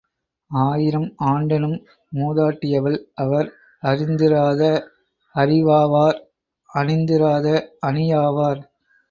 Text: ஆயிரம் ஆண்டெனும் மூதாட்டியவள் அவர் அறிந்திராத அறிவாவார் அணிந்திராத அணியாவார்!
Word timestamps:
ஆயிரம் 0.51 1.09
ஆண்டெனும் 1.23 1.75
மூதாட்டியவள் 2.11 2.97
அவர் 3.15 3.49
அறிந்திராத 3.83 4.61
அறிவாவார் 5.35 6.19
அணிந்திராத 6.69 7.47
அணியாவார்! 7.87 8.61